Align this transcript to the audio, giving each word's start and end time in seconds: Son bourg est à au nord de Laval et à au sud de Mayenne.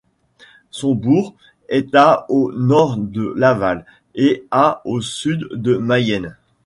Son 0.71 0.95
bourg 0.95 1.35
est 1.69 1.93
à 1.93 2.25
au 2.31 2.51
nord 2.53 2.97
de 2.97 3.33
Laval 3.37 3.85
et 4.15 4.47
à 4.49 4.81
au 4.83 4.99
sud 4.99 5.47
de 5.53 5.77
Mayenne. 5.77 6.35